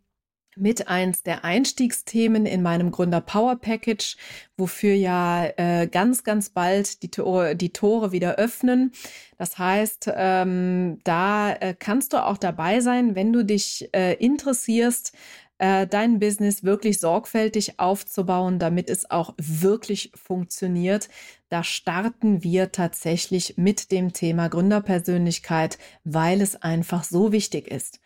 mit 0.59 0.87
eins 0.87 1.23
der 1.23 1.43
Einstiegsthemen 1.43 2.45
in 2.45 2.61
meinem 2.61 2.91
Gründer 2.91 3.21
Power 3.21 3.55
Package, 3.55 4.17
wofür 4.57 4.93
ja 4.93 5.45
äh, 5.57 5.87
ganz, 5.87 6.23
ganz 6.23 6.49
bald 6.49 7.03
die 7.03 7.09
Tore, 7.09 7.55
die 7.55 7.73
Tore 7.73 8.11
wieder 8.11 8.35
öffnen. 8.35 8.91
Das 9.37 9.57
heißt, 9.57 10.11
ähm, 10.15 10.99
da 11.03 11.53
äh, 11.53 11.75
kannst 11.77 12.13
du 12.13 12.25
auch 12.25 12.37
dabei 12.37 12.79
sein, 12.79 13.15
wenn 13.15 13.33
du 13.33 13.43
dich 13.43 13.89
äh, 13.93 14.13
interessierst, 14.13 15.13
äh, 15.59 15.87
dein 15.87 16.19
Business 16.19 16.63
wirklich 16.63 16.99
sorgfältig 16.99 17.79
aufzubauen, 17.79 18.59
damit 18.59 18.89
es 18.89 19.09
auch 19.09 19.33
wirklich 19.37 20.11
funktioniert. 20.13 21.09
Da 21.49 21.63
starten 21.63 22.43
wir 22.43 22.71
tatsächlich 22.71 23.55
mit 23.57 23.91
dem 23.91 24.13
Thema 24.13 24.49
Gründerpersönlichkeit, 24.49 25.77
weil 26.03 26.41
es 26.41 26.61
einfach 26.61 27.03
so 27.03 27.31
wichtig 27.31 27.67
ist. 27.69 27.99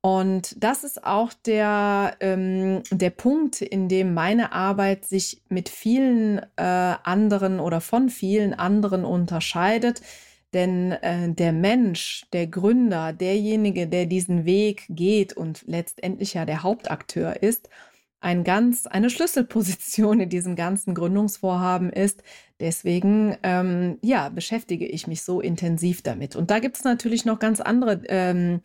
Und 0.00 0.62
das 0.62 0.84
ist 0.84 1.04
auch 1.04 1.32
der, 1.32 2.16
ähm, 2.20 2.82
der 2.90 3.10
Punkt, 3.10 3.60
in 3.62 3.88
dem 3.88 4.14
meine 4.14 4.52
Arbeit 4.52 5.04
sich 5.04 5.42
mit 5.48 5.68
vielen 5.68 6.38
äh, 6.56 6.62
anderen 6.62 7.58
oder 7.58 7.80
von 7.80 8.08
vielen 8.08 8.54
anderen 8.54 9.04
unterscheidet. 9.04 10.00
Denn 10.54 10.92
äh, 10.92 11.32
der 11.32 11.52
Mensch, 11.52 12.24
der 12.32 12.46
Gründer, 12.46 13.12
derjenige, 13.12 13.86
der 13.88 14.06
diesen 14.06 14.44
Weg 14.44 14.86
geht 14.88 15.32
und 15.34 15.64
letztendlich 15.66 16.34
ja 16.34 16.44
der 16.46 16.62
Hauptakteur 16.62 17.42
ist, 17.42 17.68
ein 18.20 18.44
ganz, 18.44 18.86
eine 18.86 19.10
Schlüsselposition 19.10 20.20
in 20.20 20.28
diesem 20.28 20.56
ganzen 20.56 20.94
Gründungsvorhaben 20.94 21.90
ist. 21.90 22.22
Deswegen, 22.60 23.36
ähm, 23.42 23.98
ja, 24.02 24.28
beschäftige 24.28 24.86
ich 24.86 25.06
mich 25.06 25.22
so 25.22 25.40
intensiv 25.40 26.02
damit. 26.02 26.34
Und 26.34 26.50
da 26.50 26.58
gibt 26.58 26.76
es 26.76 26.84
natürlich 26.84 27.24
noch 27.24 27.38
ganz 27.38 27.60
andere 27.60 28.00
ähm, 28.08 28.60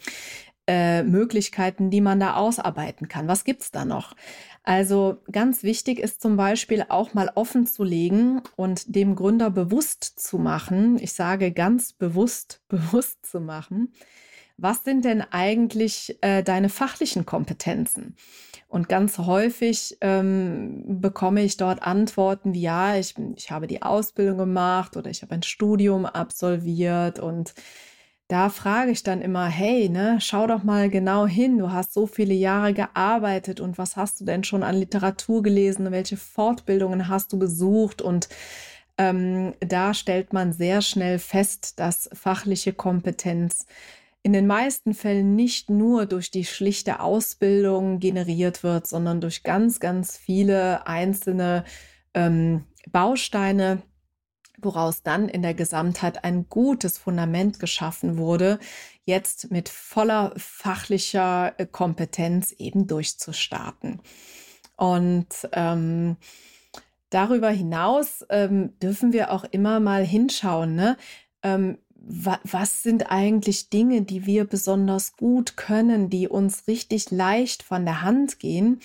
äh, 0.68 1.04
Möglichkeiten, 1.04 1.90
die 1.90 2.02
man 2.02 2.20
da 2.20 2.36
ausarbeiten 2.36 3.08
kann. 3.08 3.28
Was 3.28 3.44
gibt's 3.44 3.72
da 3.72 3.86
noch? 3.86 4.16
Also 4.64 5.18
ganz 5.32 5.64
wichtig 5.64 6.00
ist 6.00 6.22
zum 6.22 6.38
Beispiel 6.38 6.86
auch 6.88 7.14
mal 7.14 7.30
offen 7.36 7.68
zu 7.68 7.84
legen 7.84 8.42
und 8.56 8.96
dem 8.96 9.16
Gründer 9.16 9.50
bewusst 9.50 10.04
zu 10.04 10.38
machen. 10.38 10.98
Ich 11.00 11.14
sage 11.14 11.52
ganz 11.52 11.92
bewusst, 11.92 12.62
bewusst 12.70 13.26
zu 13.26 13.42
machen. 13.42 13.94
Was 14.56 14.84
sind 14.84 15.04
denn 15.04 15.22
eigentlich 15.22 16.18
äh, 16.22 16.44
deine 16.44 16.70
fachlichen 16.70 17.26
Kompetenzen? 17.26 18.16
Und 18.68 18.88
ganz 18.88 19.18
häufig 19.18 19.98
ähm, 20.02 20.84
bekomme 21.02 21.44
ich 21.44 21.58
dort 21.58 21.84
Antworten 21.84 22.54
wie, 22.54 22.62
ja, 22.62 22.96
ich, 22.96 23.16
ich 23.36 23.52
habe 23.52 23.68
die 23.68 23.82
Ausbildung 23.82 24.38
gemacht 24.38 24.96
oder 24.96 25.10
ich 25.10 25.22
habe 25.22 25.36
ein 25.36 25.44
Studium 25.44 26.06
absolviert 26.06 27.20
und 27.20 27.54
da 28.28 28.50
frage 28.50 28.92
ich 28.92 29.04
dann 29.04 29.22
immer, 29.22 29.46
hey, 29.48 29.90
ne, 29.90 30.18
schau 30.20 30.48
doch 30.48 30.64
mal 30.64 30.90
genau 30.90 31.28
hin, 31.28 31.58
du 31.58 31.72
hast 31.72 31.94
so 31.94 32.08
viele 32.08 32.34
Jahre 32.34 32.74
gearbeitet 32.74 33.60
und 33.60 33.78
was 33.78 33.96
hast 33.96 34.20
du 34.22 34.26
denn 34.26 34.44
schon 34.44 34.64
an 34.64 34.76
Literatur 34.76 35.44
gelesen, 35.44 35.92
welche 35.92 36.18
Fortbildungen 36.18 37.10
hast 37.10 37.34
du 37.34 37.40
besucht 37.40 38.02
und 38.02 38.30
ähm, 38.98 39.54
da 39.60 39.94
stellt 39.94 40.34
man 40.34 40.54
sehr 40.54 40.82
schnell 40.82 41.20
fest, 41.20 41.80
dass 41.80 42.10
fachliche 42.14 42.74
Kompetenz 42.74 43.66
in 44.22 44.34
den 44.34 44.48
meisten 44.48 44.94
Fällen 44.94 45.36
nicht 45.36 45.70
nur 45.70 46.06
durch 46.06 46.32
die 46.32 46.46
schlichte 46.46 47.02
Ausbildung 47.02 48.00
generiert 48.00 48.64
wird, 48.64 48.88
sondern 48.88 49.20
durch 49.20 49.44
ganz, 49.44 49.80
ganz 49.82 50.18
viele 50.18 50.88
einzelne 50.88 51.66
ähm, 52.14 52.64
Bausteine, 52.90 53.82
woraus 54.62 55.04
dann 55.04 55.30
in 55.30 55.42
der 55.42 55.54
Gesamtheit 55.54 56.24
ein 56.24 56.48
gutes 56.50 56.98
Fundament 56.98 57.60
geschaffen 57.60 58.18
wurde, 58.18 58.60
jetzt 59.06 59.52
mit 59.52 59.70
voller 59.70 60.34
fachlicher 60.38 61.54
äh, 61.58 61.66
Kompetenz 61.66 62.52
eben 62.54 62.88
durchzustarten. 62.88 64.02
Und 64.76 65.28
ähm, 65.52 66.18
darüber 67.10 67.50
hinaus 67.50 68.26
ähm, 68.30 68.78
dürfen 68.80 69.14
wir 69.14 69.32
auch 69.32 69.44
immer 69.44 69.80
mal 69.80 70.06
hinschauen, 70.06 70.76
ne? 70.76 70.98
Ähm, 71.44 71.78
wa 72.06 72.40
was 72.44 72.84
sind 72.84 73.12
eigentlich 73.12 73.70
Dinge, 73.70 74.02
die 74.02 74.26
wir 74.26 74.46
besonders 74.46 75.16
gut 75.16 75.56
können, 75.56 76.10
die 76.10 76.28
uns 76.28 76.68
richtig 76.68 77.12
leicht 77.12 77.64
von 77.64 77.86
der 77.86 78.02
Hand 78.02 78.40
gehen 78.40 78.82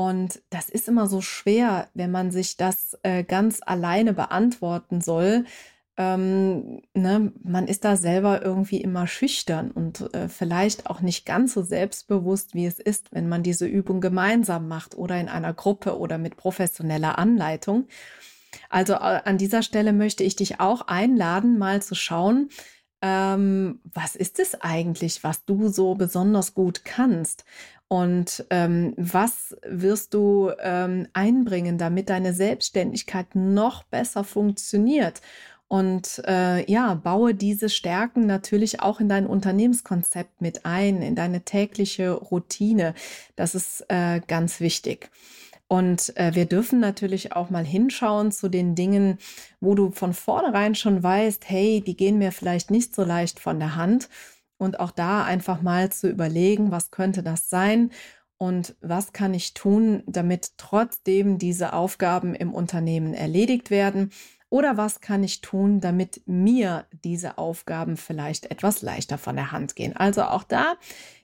und 0.00 0.40
das 0.50 0.68
ist 0.68 0.86
immer 0.86 1.08
so 1.08 1.20
schwer, 1.20 1.88
wenn 1.92 2.12
man 2.12 2.30
sich 2.30 2.56
das 2.56 2.96
äh, 3.02 3.24
ganz 3.24 3.58
alleine 3.66 4.12
beantworten 4.12 5.00
soll. 5.00 5.44
Ähm, 5.96 6.82
ne, 6.94 7.32
man 7.42 7.66
ist 7.66 7.84
da 7.84 7.96
selber 7.96 8.40
irgendwie 8.40 8.80
immer 8.80 9.08
schüchtern 9.08 9.72
und 9.72 10.14
äh, 10.14 10.28
vielleicht 10.28 10.88
auch 10.88 11.00
nicht 11.00 11.26
ganz 11.26 11.52
so 11.54 11.62
selbstbewusst, 11.62 12.54
wie 12.54 12.66
es 12.66 12.78
ist, 12.78 13.10
wenn 13.10 13.28
man 13.28 13.42
diese 13.42 13.66
Übung 13.66 14.00
gemeinsam 14.00 14.68
macht 14.68 14.96
oder 14.96 15.20
in 15.20 15.28
einer 15.28 15.52
Gruppe 15.52 15.98
oder 15.98 16.16
mit 16.16 16.36
professioneller 16.36 17.18
Anleitung. 17.18 17.88
Also 18.70 18.92
äh, 18.92 19.22
an 19.24 19.36
dieser 19.36 19.64
Stelle 19.64 19.92
möchte 19.92 20.22
ich 20.22 20.36
dich 20.36 20.60
auch 20.60 20.82
einladen, 20.82 21.58
mal 21.58 21.82
zu 21.82 21.96
schauen, 21.96 22.50
ähm, 23.02 23.80
was 23.84 24.14
ist 24.14 24.38
es 24.38 24.60
eigentlich, 24.60 25.24
was 25.24 25.44
du 25.44 25.68
so 25.68 25.94
besonders 25.94 26.54
gut 26.54 26.84
kannst? 26.84 27.44
Und 27.88 28.44
ähm, 28.50 28.92
was 28.98 29.56
wirst 29.66 30.12
du 30.12 30.50
ähm, 30.60 31.08
einbringen, 31.14 31.78
damit 31.78 32.10
deine 32.10 32.34
Selbstständigkeit 32.34 33.34
noch 33.34 33.82
besser 33.84 34.24
funktioniert? 34.24 35.22
Und 35.68 36.22
äh, 36.26 36.70
ja, 36.70 36.94
baue 36.94 37.34
diese 37.34 37.68
Stärken 37.68 38.26
natürlich 38.26 38.80
auch 38.80 39.00
in 39.00 39.08
dein 39.08 39.26
Unternehmenskonzept 39.26 40.40
mit 40.40 40.64
ein, 40.64 41.02
in 41.02 41.14
deine 41.14 41.42
tägliche 41.42 42.12
Routine. 42.12 42.94
Das 43.36 43.54
ist 43.54 43.84
äh, 43.88 44.20
ganz 44.26 44.60
wichtig. 44.60 45.10
Und 45.66 46.16
äh, 46.16 46.34
wir 46.34 46.46
dürfen 46.46 46.80
natürlich 46.80 47.32
auch 47.32 47.50
mal 47.50 47.64
hinschauen 47.64 48.32
zu 48.32 48.48
den 48.48 48.74
Dingen, 48.74 49.18
wo 49.60 49.74
du 49.74 49.90
von 49.90 50.14
vornherein 50.14 50.74
schon 50.74 51.02
weißt, 51.02 51.48
hey, 51.48 51.82
die 51.86 51.96
gehen 51.96 52.16
mir 52.16 52.32
vielleicht 52.32 52.70
nicht 52.70 52.94
so 52.94 53.04
leicht 53.04 53.38
von 53.38 53.58
der 53.58 53.76
Hand 53.76 54.08
und 54.58 54.80
auch 54.80 54.90
da 54.90 55.24
einfach 55.24 55.62
mal 55.62 55.90
zu 55.90 56.08
überlegen, 56.08 56.70
was 56.70 56.90
könnte 56.90 57.22
das 57.22 57.48
sein 57.48 57.90
und 58.36 58.76
was 58.80 59.12
kann 59.12 59.34
ich 59.34 59.54
tun, 59.54 60.02
damit 60.06 60.58
trotzdem 60.58 61.38
diese 61.38 61.72
Aufgaben 61.72 62.34
im 62.34 62.52
Unternehmen 62.54 63.14
erledigt 63.14 63.70
werden 63.70 64.10
oder 64.50 64.76
was 64.76 65.00
kann 65.00 65.24
ich 65.24 65.40
tun, 65.40 65.80
damit 65.80 66.22
mir 66.26 66.86
diese 67.04 67.36
Aufgaben 67.36 67.96
vielleicht 67.96 68.50
etwas 68.50 68.82
leichter 68.82 69.18
von 69.18 69.36
der 69.36 69.52
Hand 69.52 69.76
gehen. 69.76 69.94
Also 69.96 70.22
auch 70.22 70.44
da, 70.44 70.74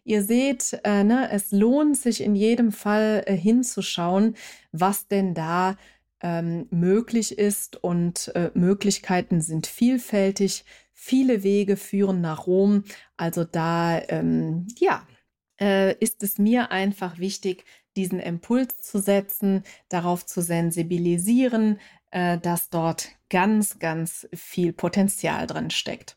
ihr 0.04 0.22
seht, 0.22 0.78
äh, 0.84 1.04
ne, 1.04 1.30
es 1.30 1.50
lohnt 1.50 1.96
sich 1.96 2.22
in 2.22 2.34
jedem 2.34 2.70
Fall 2.70 3.22
äh, 3.26 3.34
hinzuschauen, 3.34 4.34
was 4.72 5.08
denn 5.08 5.34
da 5.34 5.76
ähm, 6.20 6.66
möglich 6.70 7.38
ist 7.38 7.82
und 7.82 8.34
äh, 8.34 8.50
Möglichkeiten 8.54 9.40
sind 9.40 9.66
vielfältig. 9.66 10.64
Viele 10.94 11.42
Wege 11.42 11.76
führen 11.76 12.20
nach 12.20 12.46
Rom. 12.46 12.84
Also 13.16 13.44
da, 13.44 14.00
ähm, 14.08 14.66
ja, 14.78 15.06
äh, 15.60 15.94
ist 15.98 16.22
es 16.22 16.38
mir 16.38 16.70
einfach 16.70 17.18
wichtig, 17.18 17.64
diesen 17.96 18.20
Impuls 18.20 18.80
zu 18.80 18.98
setzen, 19.00 19.64
darauf 19.88 20.24
zu 20.26 20.40
sensibilisieren, 20.40 21.78
äh, 22.10 22.38
dass 22.38 22.70
dort 22.70 23.10
ganz, 23.28 23.78
ganz 23.78 24.28
viel 24.34 24.72
Potenzial 24.72 25.46
drin 25.46 25.70
steckt. 25.70 26.16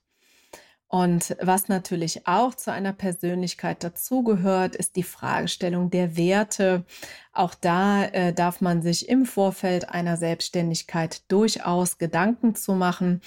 Und 0.90 1.36
was 1.42 1.68
natürlich 1.68 2.28
auch 2.28 2.56
zu 2.56 2.72
einer 2.72 2.94
Persönlichkeit 2.94 3.84
dazugehört, 3.84 4.74
ist 4.74 4.96
die 4.96 5.04
Fragestellung 5.04 5.90
der 5.90 6.16
Werte. 6.16 6.86
Auch 7.34 7.54
da 7.56 8.06
äh, 8.06 8.34
darf 8.34 8.62
man 8.62 8.82
sich 8.82 9.10
im 9.10 9.26
Vorfeld 9.26 9.90
einer 9.90 10.16
Selbstständigkeit 10.16 11.30
durchaus 11.30 11.98
Gedanken 11.98 12.56
zu 12.56 12.74
machen. 12.74 13.20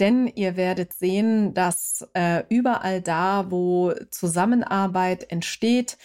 Denn 0.00 0.26
ihr 0.26 0.56
werdet 0.56 0.94
sehen, 0.94 1.52
dass 1.52 2.08
äh, 2.14 2.44
überall 2.48 3.02
da, 3.02 3.50
wo 3.50 3.92
Zusammenarbeit 4.10 5.30
entsteht, 5.30 5.98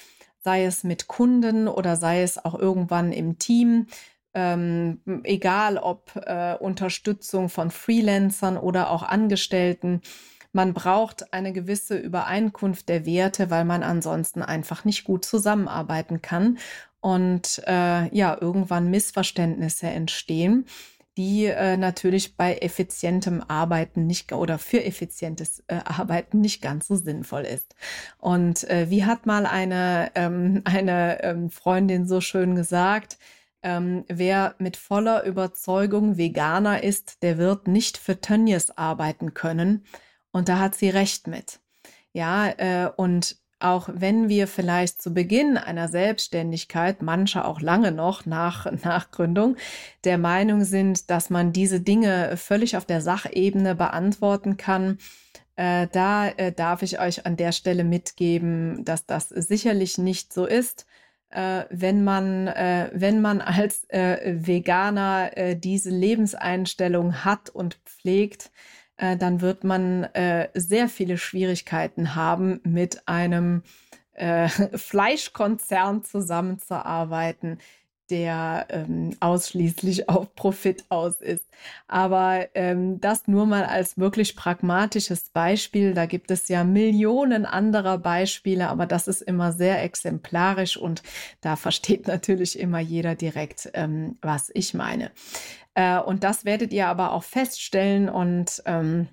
sei 0.43 0.65
es 0.65 0.83
mit 0.83 1.07
Kunden 1.07 1.69
oder 1.69 1.95
sei 1.95 2.21
es 2.21 2.43
auch 2.43 2.55
irgendwann 2.59 3.13
im 3.13 3.39
Team, 3.39 3.87
ähm, 4.33 4.99
egal 5.23 5.77
ob 5.77 6.11
äh, 6.15 6.55
Unterstützung 6.55 7.47
von 7.47 7.71
Freelancern 7.71 8.57
oder 8.57 8.91
auch 8.91 9.03
Angestellten, 9.03 10.01
man 10.51 10.73
braucht 10.73 11.33
eine 11.33 11.53
gewisse 11.53 11.97
Übereinkunft 11.97 12.89
der 12.89 13.05
Werte, 13.05 13.49
weil 13.49 13.65
man 13.65 13.83
ansonsten 13.83 14.41
einfach 14.41 14.85
nicht 14.85 15.03
gut 15.03 15.25
zusammenarbeiten 15.25 16.21
kann 16.21 16.57
und 16.99 17.61
äh, 17.67 18.15
ja, 18.15 18.37
irgendwann 18.39 18.89
Missverständnisse 18.89 19.87
entstehen, 19.87 20.65
die 21.17 21.45
äh, 21.45 21.77
natürlich 21.77 22.37
bei 22.37 22.57
effizientem 22.57 23.43
Arbeiten 23.47 24.05
nicht 24.05 24.31
oder 24.31 24.59
für 24.59 24.83
effizientes 24.83 25.63
äh, 25.67 25.79
Arbeiten 25.83 26.41
nicht 26.41 26.61
ganz 26.61 26.87
so 26.87 26.95
sinnvoll 26.95 27.41
ist. 27.41 27.75
Und 28.19 28.69
äh, 28.69 28.89
wie 28.89 29.03
hat 29.05 29.25
mal 29.25 29.45
eine, 29.45 30.11
ähm, 30.15 30.61
eine 30.63 31.23
ähm, 31.23 31.49
Freundin 31.49 32.07
so 32.07 32.21
schön 32.21 32.55
gesagt, 32.55 33.17
ähm, 33.63 34.05
wer 34.07 34.55
mit 34.59 34.77
voller 34.77 35.23
Überzeugung 35.23 36.17
Veganer 36.17 36.83
ist, 36.83 37.23
der 37.23 37.39
wird 37.39 37.67
nicht 37.67 37.97
für 37.97 38.21
Tönnies 38.21 38.69
arbeiten 38.71 39.33
können. 39.33 39.83
Und 40.37 40.49
da 40.49 40.59
hat 40.59 40.75
sie 40.75 40.89
recht 40.89 41.25
mit. 41.25 41.59
Ja, 42.13 42.47
äh, 42.49 42.91
und 42.95 43.37
auch 43.59 43.89
wenn 43.91 44.29
wir 44.29 44.47
vielleicht 44.47 45.01
zu 45.01 45.11
Beginn 45.11 45.57
einer 45.57 45.87
Selbstständigkeit, 45.87 47.01
manche 47.01 47.43
auch 47.43 47.59
lange 47.59 47.91
noch 47.91 48.27
nach, 48.27 48.71
nach 48.83 49.09
Gründung, 49.09 49.57
der 50.03 50.19
Meinung 50.19 50.63
sind, 50.63 51.09
dass 51.09 51.31
man 51.31 51.53
diese 51.53 51.81
Dinge 51.81 52.37
völlig 52.37 52.77
auf 52.77 52.85
der 52.85 53.01
Sachebene 53.01 53.73
beantworten 53.73 54.57
kann, 54.57 54.99
äh, 55.55 55.87
da 55.91 56.27
äh, 56.27 56.51
darf 56.51 56.83
ich 56.83 56.99
euch 56.99 57.25
an 57.25 57.35
der 57.35 57.51
Stelle 57.51 57.83
mitgeben, 57.83 58.85
dass 58.85 59.07
das 59.07 59.29
sicherlich 59.29 59.97
nicht 59.97 60.31
so 60.33 60.45
ist. 60.45 60.85
Äh, 61.31 61.63
wenn 61.71 62.03
man, 62.03 62.47
äh, 62.47 62.91
wenn 62.93 63.21
man 63.21 63.41
als 63.41 63.89
äh, 63.89 64.35
Veganer 64.35 65.35
äh, 65.35 65.55
diese 65.55 65.89
Lebenseinstellung 65.89 67.25
hat 67.25 67.49
und 67.49 67.79
pflegt, 67.85 68.51
äh, 68.97 69.15
dann 69.17 69.41
wird 69.41 69.63
man 69.63 70.03
äh, 70.03 70.49
sehr 70.53 70.89
viele 70.89 71.17
Schwierigkeiten 71.17 72.15
haben, 72.15 72.59
mit 72.63 73.07
einem 73.07 73.63
äh, 74.13 74.49
Fleischkonzern 74.77 76.03
zusammenzuarbeiten, 76.03 77.59
der 78.09 78.67
ähm, 78.69 79.15
ausschließlich 79.19 80.09
auf 80.09 80.33
Profit 80.35 80.85
aus 80.89 81.21
ist. 81.21 81.45
Aber 81.87 82.47
ähm, 82.53 82.99
das 83.01 83.27
nur 83.27 83.45
mal 83.45 83.65
als 83.65 83.97
wirklich 83.97 84.35
pragmatisches 84.35 85.29
Beispiel. 85.29 85.93
Da 85.93 86.05
gibt 86.05 86.31
es 86.31 86.47
ja 86.47 86.63
Millionen 86.63 87.45
anderer 87.45 87.97
Beispiele, 87.97 88.69
aber 88.69 88.85
das 88.85 89.07
ist 89.07 89.21
immer 89.21 89.51
sehr 89.51 89.83
exemplarisch 89.83 90.77
und 90.77 91.03
da 91.41 91.55
versteht 91.55 92.07
natürlich 92.07 92.59
immer 92.59 92.79
jeder 92.79 93.15
direkt, 93.15 93.69
ähm, 93.73 94.17
was 94.21 94.51
ich 94.53 94.73
meine. 94.73 95.11
Äh, 95.73 95.99
und 95.99 96.23
das 96.23 96.45
werdet 96.45 96.73
ihr 96.73 96.87
aber 96.87 97.11
auch 97.11 97.23
feststellen 97.23 98.09
und 98.09 98.63
ähm, 98.65 99.07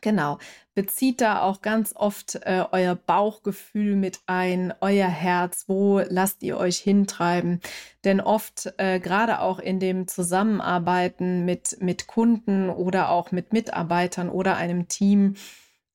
Genau, 0.00 0.38
bezieht 0.74 1.20
da 1.20 1.42
auch 1.42 1.60
ganz 1.60 1.92
oft 1.94 2.36
äh, 2.36 2.64
euer 2.72 2.94
Bauchgefühl 2.94 3.96
mit 3.96 4.20
ein, 4.26 4.72
euer 4.80 5.08
Herz, 5.08 5.64
wo 5.66 6.00
lasst 6.08 6.42
ihr 6.42 6.56
euch 6.56 6.78
hintreiben? 6.78 7.60
Denn 8.04 8.20
oft, 8.20 8.72
äh, 8.78 8.98
gerade 8.98 9.40
auch 9.40 9.58
in 9.58 9.78
dem 9.78 10.08
Zusammenarbeiten 10.08 11.44
mit, 11.44 11.76
mit 11.80 12.06
Kunden 12.06 12.70
oder 12.70 13.10
auch 13.10 13.30
mit 13.30 13.52
Mitarbeitern 13.52 14.30
oder 14.30 14.56
einem 14.56 14.88
Team, 14.88 15.34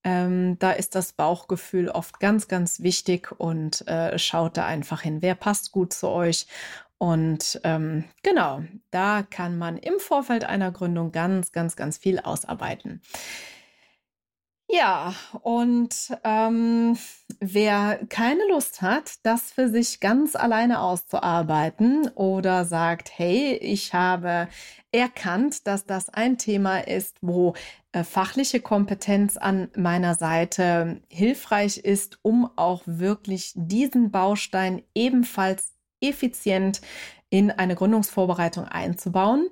ähm, 0.04 0.60
da 0.60 0.72
ist 0.72 0.94
das 0.94 1.14
Bauchgefühl 1.14 1.90
oft 1.90 2.20
ganz, 2.20 2.48
ganz 2.48 2.82
wichtig 2.82 3.32
und 3.40 3.88
äh, 3.88 4.20
schaut 4.20 4.56
da 4.56 4.66
einfach 4.68 5.02
hin, 5.02 5.24
wer 5.24 5.34
passt 5.34 5.72
gut 5.72 5.94
zu 5.94 6.10
euch 6.10 6.46
und 6.98 7.60
ähm, 7.64 8.06
genau, 8.24 8.64
da 8.92 9.24
kann 9.30 9.58
man 9.58 9.78
im 9.78 10.00
Vorfeld 10.00 10.46
einer 10.46 10.72
Gründung 10.72 11.12
ganz, 11.12 11.52
ganz, 11.52 11.76
ganz 11.76 11.98
viel 11.98 12.20
ausarbeiten. 12.20 13.02
Ja, 14.68 15.14
und 15.42 15.96
ähm, 16.24 16.98
wer 17.40 18.00
keine 18.10 18.42
Lust 18.50 18.82
hat, 18.82 19.14
das 19.24 19.52
für 19.52 19.70
sich 19.70 20.00
ganz 20.00 20.36
alleine 20.36 20.80
auszuarbeiten 20.80 22.10
oder 22.16 22.66
sagt, 22.66 23.12
hey, 23.16 23.56
ich 23.58 23.94
habe 23.94 24.48
erkannt, 24.92 25.68
dass 25.68 25.86
das 25.86 26.10
ein 26.10 26.40
Thema 26.40 26.80
ist, 26.80 27.18
wo 27.22 27.54
äh, 27.92 28.04
fachliche 28.04 28.60
Kompetenz 28.60 29.38
an 29.38 29.70
meiner 29.76 30.16
Seite 30.16 31.00
hilfreich 31.10 31.78
ist, 31.78 32.18
um 32.24 32.50
auch 32.56 32.82
wirklich 32.86 33.52
diesen 33.56 34.10
Baustein 34.10 34.82
ebenfalls 34.96 35.74
effizient 36.02 36.82
in 37.30 37.52
eine 37.52 37.76
Gründungsvorbereitung 37.76 38.66
einzubauen. 38.66 39.48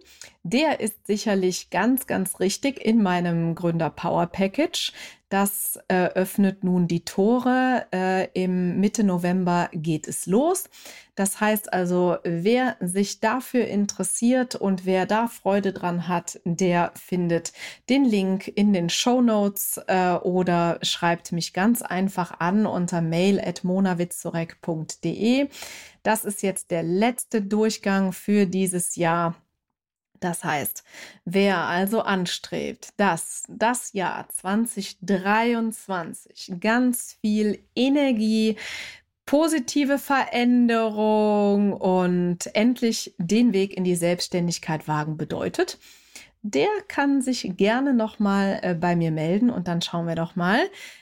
Der 0.45 0.81
ist 0.81 1.07
sicherlich 1.07 1.69
ganz, 1.69 2.05
ganz 2.05 2.41
richtig 2.41 2.83
in 2.83 3.01
meinem 3.01 3.55
Gründer 3.55 3.89
Power 3.89 4.25
Package. 4.27 4.91
Das 5.29 5.79
äh, 5.87 6.07
öffnet 6.07 6.65
nun 6.65 6.89
die 6.89 7.05
Tore. 7.05 7.87
Äh, 7.93 8.27
Im 8.33 8.81
Mitte 8.81 9.05
November 9.05 9.69
geht 9.71 10.05
es 10.09 10.25
los. 10.25 10.69
Das 11.15 11.39
heißt 11.39 11.71
also, 11.71 12.17
wer 12.25 12.75
sich 12.81 13.21
dafür 13.21 13.67
interessiert 13.67 14.55
und 14.55 14.85
wer 14.85 15.05
da 15.05 15.27
Freude 15.27 15.71
dran 15.71 16.09
hat, 16.09 16.41
der 16.43 16.91
findet 16.95 17.53
den 17.89 18.03
Link 18.03 18.49
in 18.49 18.73
den 18.73 18.89
Show 18.89 19.21
Notes 19.21 19.79
äh, 19.87 20.15
oder 20.15 20.77
schreibt 20.81 21.31
mich 21.31 21.53
ganz 21.53 21.81
einfach 21.81 22.41
an 22.41 22.65
unter 22.65 23.01
mail 23.01 23.39
at 23.39 23.63
monawitzurek.de. 23.63 25.47
Das 26.03 26.25
ist 26.25 26.43
jetzt 26.43 26.69
der 26.69 26.83
letzte 26.83 27.41
Durchgang 27.41 28.11
für 28.11 28.45
dieses 28.45 28.97
Jahr. 28.97 29.35
Das 30.23 30.43
heißt, 30.43 30.83
wer 31.25 31.67
also 31.67 32.01
anstrebt, 32.01 32.89
dass 32.95 33.43
das 33.49 33.91
Jahr 33.91 34.29
2023 34.29 36.53
ganz 36.61 37.17
viel 37.19 37.59
Energie, 37.75 38.55
positive 39.25 39.99
Veränderung 39.99 41.73
und 41.73 42.55
endlich 42.55 43.13
den 43.17 43.51
Weg 43.51 43.75
in 43.75 43.83
die 43.83 43.95
Selbstständigkeit 43.95 44.87
wagen 44.87 45.17
bedeutet, 45.17 45.77
der 46.41 46.69
kann 46.87 47.21
sich 47.21 47.57
gerne 47.57 47.93
nochmal 47.93 48.59
äh, 48.61 48.75
bei 48.75 48.95
mir 48.95 49.11
melden 49.11 49.49
und 49.49 49.67
dann 49.67 49.81
schauen 49.81 50.07
wir 50.07 50.15
doch 50.15 50.37
mal, 50.37 50.61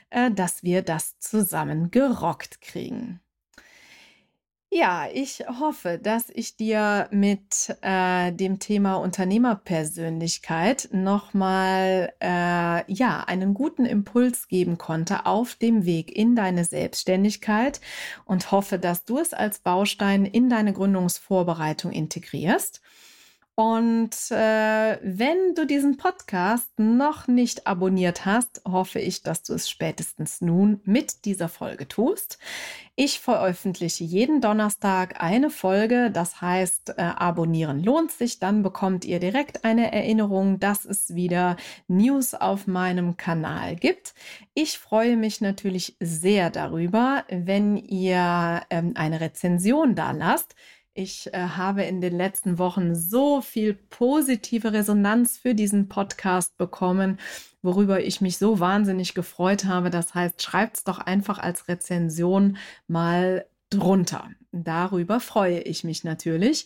äh, 0.10 0.32
dass 0.32 0.64
wir 0.64 0.82
das 0.82 1.20
zusammen 1.20 1.92
gerockt 1.92 2.60
kriegen. 2.62 3.21
Ja, 4.74 5.10
ich 5.12 5.44
hoffe, 5.60 6.00
dass 6.02 6.30
ich 6.30 6.56
dir 6.56 7.10
mit 7.12 7.76
äh, 7.82 8.32
dem 8.32 8.58
Thema 8.60 8.96
Unternehmerpersönlichkeit 8.96 10.88
nochmal 10.94 12.14
äh, 12.22 12.90
ja, 12.90 13.22
einen 13.28 13.54
guten 13.54 13.86
Impuls 13.86 14.48
geben 14.48 14.78
konnte 14.78 15.26
auf 15.26 15.56
dem 15.56 15.86
Weg 15.86 16.16
in 16.16 16.38
deine 16.38 16.64
Selbstständigkeit 16.64 17.82
und 18.24 18.54
hoffe, 18.54 18.80
dass 18.80 19.04
du 19.04 19.20
es 19.20 19.34
als 19.34 19.60
Baustein 19.60 20.24
in 20.24 20.50
deine 20.50 20.72
Gründungsvorbereitung 20.72 21.92
integrierst. 21.92 22.82
Und 23.56 24.16
äh, 24.32 24.98
wenn 25.04 25.56
du 25.56 25.68
diesen 25.68 25.98
Podcast 25.98 26.72
noch 26.78 27.28
nicht 27.28 27.68
abonniert 27.68 28.26
hast, 28.26 28.62
hoffe 28.66 29.00
ich, 29.00 29.24
dass 29.24 29.44
du 29.44 29.54
es 29.54 29.70
spätestens 29.70 30.40
nun 30.40 30.80
mit 30.86 31.26
dieser 31.26 31.50
Folge 31.50 31.88
tust. 31.88 32.40
Ich 32.96 33.20
veröffentliche 33.20 34.06
jeden 34.06 34.40
Donnerstag 34.40 35.22
eine 35.22 35.50
Folge, 35.50 36.12
das 36.12 36.40
heißt, 36.40 36.96
äh, 36.98 37.02
abonnieren 37.02 37.84
lohnt 37.84 38.12
sich, 38.12 38.40
dann 38.40 38.64
bekommt 38.64 39.04
ihr 39.06 39.20
direkt 39.20 39.66
eine 39.66 39.92
Erinnerung, 39.92 40.60
dass 40.60 40.86
es 40.86 41.14
wieder 41.14 41.58
News 41.88 42.34
auf 42.34 42.68
meinem 42.68 43.18
Kanal 43.18 43.76
gibt. 43.76 44.14
Ich 44.54 44.78
freue 44.78 45.18
mich 45.18 45.42
natürlich 45.42 45.98
sehr 46.00 46.52
darüber, 46.52 47.26
wenn 47.30 47.76
ihr 47.76 48.62
ähm, 48.70 48.94
eine 48.96 49.20
Rezension 49.20 49.94
da 49.94 50.12
lasst. 50.12 50.56
Ich 50.94 51.34
äh, 51.34 51.38
habe 51.38 51.84
in 51.84 52.02
den 52.02 52.18
letzten 52.18 52.58
Wochen 52.58 52.96
so 52.96 53.40
viel 53.40 53.74
positive 53.74 54.74
Resonanz 54.74 55.38
für 55.38 55.56
diesen 55.56 55.88
Podcast 55.88 56.58
bekommen, 56.58 57.18
worüber 57.62 58.04
ich 58.04 58.20
mich 58.20 58.38
so 58.38 58.60
wahnsinnig 58.60 59.14
gefreut 59.14 59.64
habe. 59.64 59.90
Das 59.90 60.14
heißt, 60.14 60.42
schreibt 60.42 60.78
es 60.78 60.84
doch 60.84 61.00
einfach 61.00 61.40
als 61.40 61.70
Rezension 61.70 62.58
mal 62.88 63.46
drunter. 63.70 64.30
Darüber 64.52 65.22
freue 65.22 65.62
ich 65.62 65.86
mich 65.86 66.04
natürlich. 66.04 66.66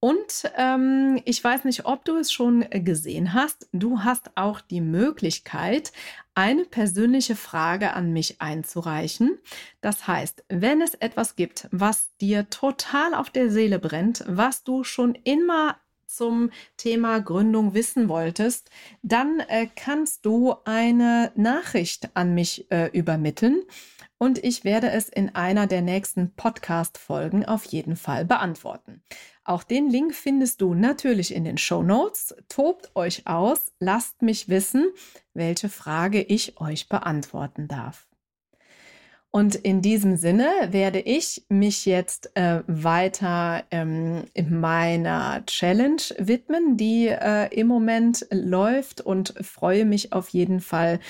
Und 0.00 0.50
ähm, 0.56 1.20
ich 1.26 1.44
weiß 1.44 1.64
nicht, 1.64 1.84
ob 1.84 2.06
du 2.06 2.16
es 2.16 2.32
schon 2.32 2.64
gesehen 2.70 3.34
hast. 3.34 3.68
Du 3.72 4.02
hast 4.02 4.30
auch 4.34 4.62
die 4.62 4.80
Möglichkeit, 4.80 5.92
eine 6.34 6.64
persönliche 6.64 7.36
Frage 7.36 7.92
an 7.92 8.14
mich 8.14 8.40
einzureichen. 8.40 9.38
Das 9.82 10.06
heißt, 10.06 10.44
wenn 10.48 10.80
es 10.80 10.94
etwas 10.94 11.36
gibt, 11.36 11.68
was 11.70 12.16
dir 12.16 12.48
total 12.48 13.14
auf 13.14 13.28
der 13.28 13.50
Seele 13.50 13.78
brennt, 13.78 14.24
was 14.26 14.64
du 14.64 14.84
schon 14.84 15.14
immer 15.24 15.76
zum 16.06 16.50
Thema 16.78 17.20
Gründung 17.20 17.74
wissen 17.74 18.08
wolltest, 18.08 18.70
dann 19.02 19.40
äh, 19.48 19.68
kannst 19.76 20.24
du 20.24 20.54
eine 20.64 21.30
Nachricht 21.36 22.08
an 22.14 22.34
mich 22.34 22.70
äh, 22.70 22.86
übermitteln 22.86 23.62
und 24.22 24.42
ich 24.44 24.64
werde 24.64 24.90
es 24.90 25.08
in 25.08 25.34
einer 25.34 25.66
der 25.66 25.80
nächsten 25.80 26.34
Podcast-Folgen 26.34 27.46
auf 27.46 27.64
jeden 27.64 27.96
Fall 27.96 28.26
beantworten. 28.26 29.02
Auch 29.50 29.64
den 29.64 29.90
Link 29.90 30.14
findest 30.14 30.60
du 30.60 30.74
natürlich 30.74 31.34
in 31.34 31.42
den 31.42 31.58
Show 31.58 31.82
Notes. 31.82 32.36
Tobt 32.48 32.92
euch 32.94 33.26
aus, 33.26 33.72
lasst 33.80 34.22
mich 34.22 34.48
wissen, 34.48 34.92
welche 35.34 35.68
Frage 35.68 36.22
ich 36.22 36.60
euch 36.60 36.88
beantworten 36.88 37.66
darf. 37.66 38.06
Und 39.32 39.56
in 39.56 39.82
diesem 39.82 40.16
Sinne 40.16 40.48
werde 40.70 41.00
ich 41.00 41.46
mich 41.48 41.84
jetzt 41.84 42.30
äh, 42.36 42.62
weiter 42.68 43.64
ähm, 43.72 44.22
in 44.34 44.60
meiner 44.60 45.44
Challenge 45.46 46.02
widmen, 46.18 46.76
die 46.76 47.08
äh, 47.08 47.52
im 47.52 47.66
Moment 47.66 48.28
läuft 48.30 49.00
und 49.00 49.34
freue 49.40 49.84
mich 49.84 50.12
auf 50.12 50.28
jeden 50.28 50.60
Fall 50.60 51.00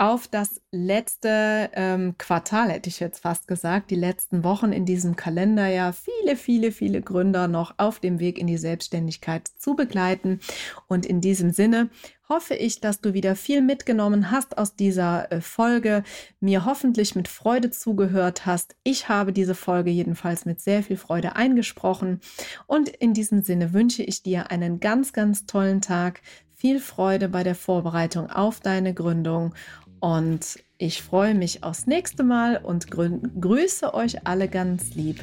auf 0.00 0.26
das 0.28 0.62
letzte 0.72 1.68
ähm, 1.74 2.14
Quartal, 2.16 2.70
hätte 2.70 2.88
ich 2.88 3.00
jetzt 3.00 3.20
fast 3.20 3.46
gesagt, 3.46 3.90
die 3.90 3.96
letzten 3.96 4.44
Wochen 4.44 4.72
in 4.72 4.86
diesem 4.86 5.14
Kalenderjahr 5.14 5.92
viele, 5.92 6.36
viele, 6.36 6.72
viele 6.72 7.02
Gründer 7.02 7.48
noch 7.48 7.74
auf 7.76 8.00
dem 8.00 8.18
Weg 8.18 8.38
in 8.38 8.46
die 8.46 8.56
Selbstständigkeit 8.56 9.48
zu 9.58 9.76
begleiten. 9.76 10.40
Und 10.88 11.04
in 11.04 11.20
diesem 11.20 11.50
Sinne 11.50 11.90
hoffe 12.30 12.54
ich, 12.54 12.80
dass 12.80 13.02
du 13.02 13.12
wieder 13.12 13.36
viel 13.36 13.60
mitgenommen 13.60 14.30
hast 14.30 14.56
aus 14.56 14.74
dieser 14.74 15.30
äh, 15.30 15.42
Folge, 15.42 16.02
mir 16.40 16.64
hoffentlich 16.64 17.14
mit 17.14 17.28
Freude 17.28 17.70
zugehört 17.70 18.46
hast. 18.46 18.76
Ich 18.82 19.10
habe 19.10 19.34
diese 19.34 19.54
Folge 19.54 19.90
jedenfalls 19.90 20.46
mit 20.46 20.62
sehr 20.62 20.82
viel 20.82 20.96
Freude 20.96 21.36
eingesprochen. 21.36 22.20
Und 22.66 22.88
in 22.88 23.12
diesem 23.12 23.42
Sinne 23.42 23.74
wünsche 23.74 24.02
ich 24.02 24.22
dir 24.22 24.50
einen 24.50 24.80
ganz, 24.80 25.12
ganz 25.12 25.44
tollen 25.44 25.82
Tag. 25.82 26.22
Viel 26.54 26.78
Freude 26.78 27.28
bei 27.30 27.42
der 27.42 27.54
Vorbereitung 27.54 28.30
auf 28.30 28.60
deine 28.60 28.92
Gründung 28.92 29.54
und 30.00 30.58
ich 30.78 31.02
freue 31.02 31.34
mich 31.34 31.62
aufs 31.62 31.86
nächste 31.86 32.24
Mal 32.24 32.56
und 32.56 32.90
grüße 32.90 33.94
euch 33.94 34.26
alle 34.26 34.48
ganz 34.48 34.94
lieb. 34.94 35.22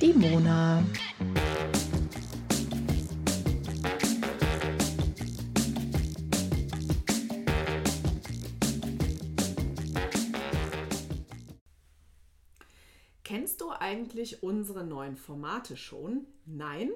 Die 0.00 0.12
Mona. 0.12 0.84
Kennst 13.24 13.60
du 13.60 13.70
eigentlich 13.70 14.42
unsere 14.42 14.84
neuen 14.84 15.16
Formate 15.16 15.76
schon? 15.76 16.26
Nein? 16.46 16.90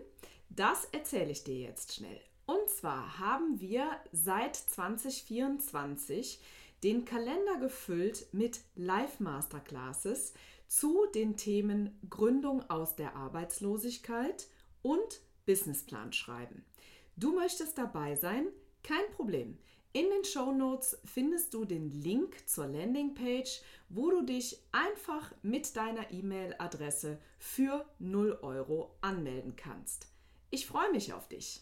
Das 0.49 0.87
erzähle 0.93 1.31
ich 1.31 1.45
dir 1.45 1.59
jetzt 1.59 1.95
schnell. 1.95 2.21
Und 2.47 2.69
zwar 2.69 3.19
haben 3.19 3.61
wir 3.61 3.87
seit 4.13 4.57
2024 4.57 6.41
den 6.83 7.05
Kalender 7.05 7.59
gefüllt 7.61 8.27
mit 8.33 8.61
Live-Masterclasses 8.75 10.35
zu 10.67 11.07
den 11.15 11.37
Themen 11.37 11.99
Gründung 12.09 12.69
aus 12.71 12.97
der 12.97 13.15
Arbeitslosigkeit 13.15 14.49
und 14.83 15.21
Businessplan 15.47 16.13
schreiben. 16.13 16.65
Du 17.17 17.35
möchtest 17.35 17.79
dabei 17.79 18.17
sein? 18.17 18.47
Kein 18.83 19.11
Problem. 19.15 19.59
In 19.93 20.09
den 20.09 20.25
Show 20.25 20.53
Notes 20.53 20.99
findest 21.05 21.53
du 21.53 21.67
den 21.67 21.91
Link 21.91 22.49
zur 22.49 22.67
Landingpage, 22.67 23.61
wo 23.91 24.11
du 24.11 24.23
dich 24.23 24.59
einfach 24.73 25.31
mit 25.43 25.77
deiner 25.77 26.11
E-Mail-Adresse 26.11 27.19
für 27.39 27.85
0 27.99 28.39
Euro 28.41 28.97
anmelden 29.03 29.55
kannst. 29.55 30.07
Ich 30.51 30.67
freue 30.67 30.91
mich 30.91 31.13
auf 31.13 31.29
dich. 31.29 31.61